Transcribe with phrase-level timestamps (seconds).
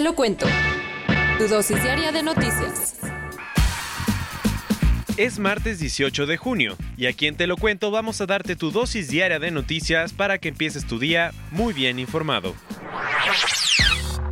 [0.00, 0.46] Te lo cuento.
[1.36, 2.96] Tu dosis diaria de noticias.
[5.18, 8.70] Es martes 18 de junio y aquí en Te lo cuento vamos a darte tu
[8.70, 12.54] dosis diaria de noticias para que empieces tu día muy bien informado.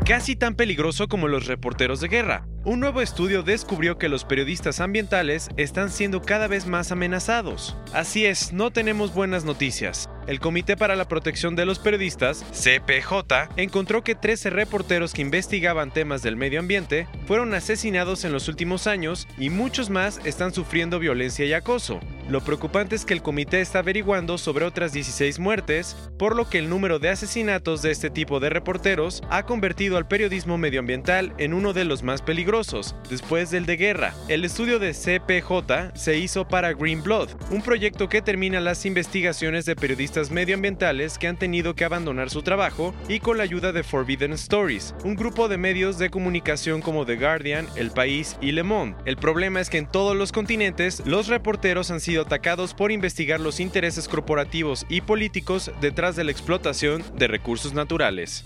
[0.08, 2.46] Casi tan peligroso como los reporteros de guerra.
[2.64, 7.76] Un nuevo estudio descubrió que los periodistas ambientales están siendo cada vez más amenazados.
[7.92, 10.08] Así es, no tenemos buenas noticias.
[10.26, 15.90] El Comité para la Protección de los Periodistas, CPJ, encontró que 13 reporteros que investigaban
[15.90, 20.98] temas del medio ambiente fueron asesinados en los últimos años y muchos más están sufriendo
[20.98, 22.00] violencia y acoso.
[22.28, 26.58] Lo preocupante es que el comité está averiguando sobre otras 16 muertes, por lo que
[26.58, 31.54] el número de asesinatos de este tipo de reporteros ha convertido al periodismo medioambiental en
[31.54, 34.14] uno de los más peligrosos, después del de guerra.
[34.28, 39.64] El estudio de CPJ se hizo para Green Blood, un proyecto que termina las investigaciones
[39.64, 43.82] de periodistas medioambientales que han tenido que abandonar su trabajo y con la ayuda de
[43.82, 48.64] Forbidden Stories, un grupo de medios de comunicación como The Guardian, El País y Le
[48.64, 48.96] Monde.
[49.06, 53.40] El problema es que en todos los continentes los reporteros han sido atacados por investigar
[53.40, 58.44] los intereses corporativos y políticos detrás de la explotación de recursos naturales.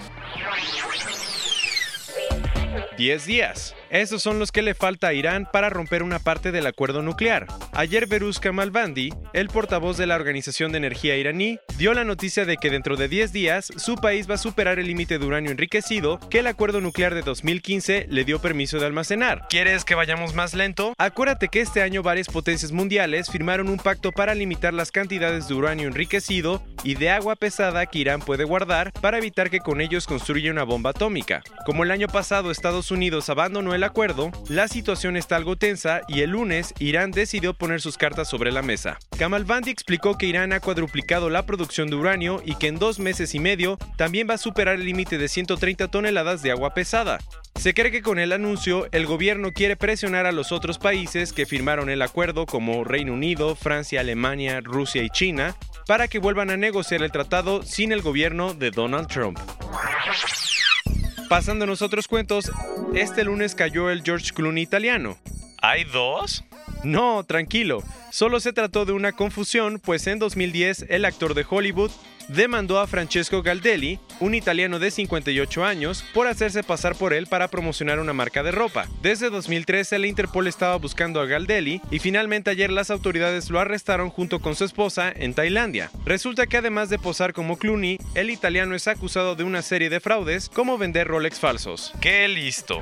[2.96, 3.74] 10 días.
[3.92, 7.46] Esos son los que le falta a Irán para romper una parte del acuerdo nuclear.
[7.74, 12.56] Ayer Beruz Kamalbandi, el portavoz de la Organización de Energía iraní, dio la noticia de
[12.56, 16.18] que dentro de 10 días su país va a superar el límite de uranio enriquecido
[16.30, 19.46] que el acuerdo nuclear de 2015 le dio permiso de almacenar.
[19.50, 20.94] ¿Quieres que vayamos más lento?
[20.96, 25.54] Acuérdate que este año varias potencias mundiales firmaron un pacto para limitar las cantidades de
[25.54, 30.06] uranio enriquecido y de agua pesada que Irán puede guardar para evitar que con ellos
[30.06, 31.42] construya una bomba atómica.
[31.66, 36.20] Como el año pasado Estados Unidos abandonó el acuerdo, la situación está algo tensa y
[36.20, 38.98] el lunes Irán decidió poner sus cartas sobre la mesa.
[39.18, 42.98] Kamal Bandi explicó que Irán ha cuadruplicado la producción de uranio y que en dos
[42.98, 47.18] meses y medio también va a superar el límite de 130 toneladas de agua pesada.
[47.56, 51.46] Se cree que con el anuncio el gobierno quiere presionar a los otros países que
[51.46, 55.54] firmaron el acuerdo como Reino Unido, Francia, Alemania, Rusia y China
[55.86, 59.38] para que vuelvan a negociar el tratado sin el gobierno de Donald Trump.
[61.32, 62.52] Pasando en los otros cuentos,
[62.92, 65.16] este lunes cayó el George Clooney italiano.
[65.62, 66.44] ¿Hay dos?
[66.84, 67.82] No, tranquilo.
[68.10, 71.90] Solo se trató de una confusión, pues en 2010 el actor de Hollywood
[72.28, 77.48] demandó a Francesco Galdelli, un italiano de 58 años, por hacerse pasar por él para
[77.48, 78.86] promocionar una marca de ropa.
[79.02, 84.10] Desde 2013 la Interpol estaba buscando a Galdelli y finalmente ayer las autoridades lo arrestaron
[84.10, 85.90] junto con su esposa en Tailandia.
[86.04, 90.00] Resulta que además de posar como Clooney, el italiano es acusado de una serie de
[90.00, 91.92] fraudes como vender Rolex falsos.
[92.00, 92.80] ¡Qué listo!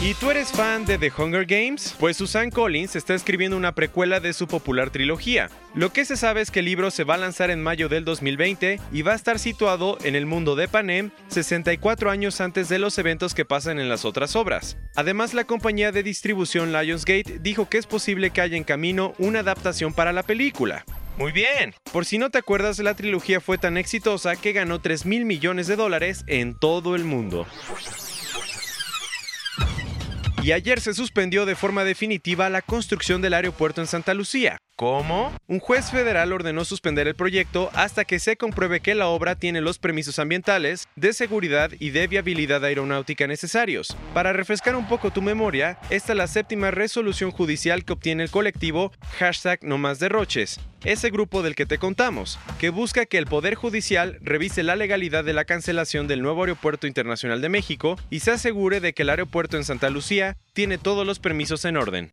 [0.00, 1.94] ¿Y tú eres fan de The Hunger Games?
[1.98, 5.48] Pues Susan Collins está escribiendo una precuela de su popular trilogía.
[5.74, 8.04] Lo que se sabe es que el libro se va a lanzar en mayo del
[8.04, 12.78] 2020 y va a estar situado en el mundo de Panem 64 años antes de
[12.78, 14.76] los eventos que pasan en las otras obras.
[14.96, 19.40] Además, la compañía de distribución Lionsgate dijo que es posible que haya en camino una
[19.40, 20.84] adaptación para la película.
[21.16, 21.74] Muy bien.
[21.92, 25.66] Por si no te acuerdas, la trilogía fue tan exitosa que ganó 3 mil millones
[25.66, 27.46] de dólares en todo el mundo
[30.42, 34.61] y ayer se suspendió de forma definitiva la construcción del aeropuerto en Santa Lucía.
[34.82, 35.32] ¿Cómo?
[35.46, 39.60] Un juez federal ordenó suspender el proyecto hasta que se compruebe que la obra tiene
[39.60, 43.96] los permisos ambientales, de seguridad y de viabilidad aeronáutica necesarios.
[44.12, 48.30] Para refrescar un poco tu memoria, esta es la séptima resolución judicial que obtiene el
[48.32, 53.26] colectivo hashtag no más derroches, ese grupo del que te contamos, que busca que el
[53.26, 58.18] Poder Judicial revise la legalidad de la cancelación del nuevo Aeropuerto Internacional de México y
[58.18, 62.12] se asegure de que el aeropuerto en Santa Lucía tiene todos los permisos en orden.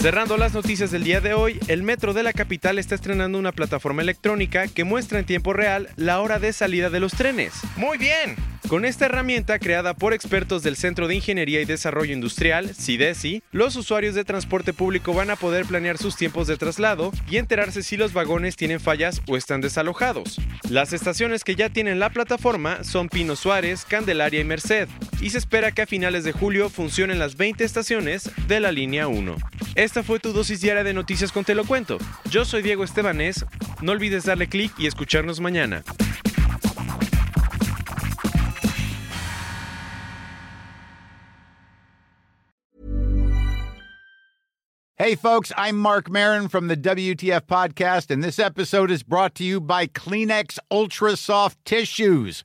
[0.00, 3.52] Cerrando las noticias del día de hoy, el metro de la capital está estrenando una
[3.52, 7.52] plataforma electrónica que muestra en tiempo real la hora de salida de los trenes.
[7.76, 8.34] ¡Muy bien!
[8.66, 13.76] Con esta herramienta creada por expertos del Centro de Ingeniería y Desarrollo Industrial, CIDESI, los
[13.76, 17.98] usuarios de transporte público van a poder planear sus tiempos de traslado y enterarse si
[17.98, 20.40] los vagones tienen fallas o están desalojados.
[20.70, 24.88] Las estaciones que ya tienen la plataforma son Pino Suárez, Candelaria y Merced,
[25.20, 29.08] y se espera que a finales de julio funcionen las 20 estaciones de la línea
[29.08, 29.36] 1.
[29.74, 31.98] Esta fue tu dosis diaria de noticias con Te lo cuento.
[32.28, 33.44] Yo soy Diego Estebanés.
[33.80, 35.84] No olvides darle clic y escucharnos mañana.
[44.96, 49.44] Hey, folks, I'm Mark Marin from the WTF Podcast, and this episode is brought to
[49.44, 52.44] you by Kleenex Ultra Soft Tissues,